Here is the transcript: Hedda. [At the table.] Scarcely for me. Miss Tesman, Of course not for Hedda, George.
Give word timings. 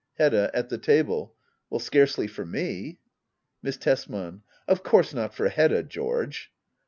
Hedda. 0.17 0.49
[At 0.51 0.69
the 0.69 0.79
table.] 0.79 1.35
Scarcely 1.77 2.25
for 2.25 2.43
me. 2.43 2.97
Miss 3.61 3.77
Tesman, 3.77 4.41
Of 4.67 4.81
course 4.81 5.13
not 5.13 5.31
for 5.35 5.47
Hedda, 5.49 5.83
George. 5.83 6.51